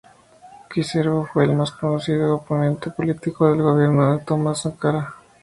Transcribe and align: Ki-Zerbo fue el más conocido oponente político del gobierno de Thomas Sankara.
Ki-Zerbo 0.67 1.27
fue 1.27 1.43
el 1.43 1.53
más 1.55 1.69
conocido 1.73 2.33
oponente 2.33 2.89
político 2.89 3.47
del 3.51 3.61
gobierno 3.61 4.17
de 4.17 4.25
Thomas 4.25 4.63
Sankara. 4.63 5.13